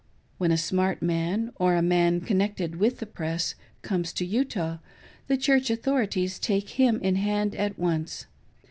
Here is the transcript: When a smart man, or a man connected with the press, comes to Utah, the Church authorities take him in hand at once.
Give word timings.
When 0.39 0.51
a 0.51 0.57
smart 0.57 1.03
man, 1.03 1.51
or 1.57 1.75
a 1.75 1.83
man 1.83 2.21
connected 2.21 2.77
with 2.77 2.97
the 2.97 3.05
press, 3.05 3.53
comes 3.83 4.11
to 4.13 4.25
Utah, 4.25 4.77
the 5.27 5.37
Church 5.37 5.69
authorities 5.69 6.39
take 6.39 6.69
him 6.71 6.99
in 7.01 7.17
hand 7.17 7.53
at 7.53 7.77
once. 7.77 8.25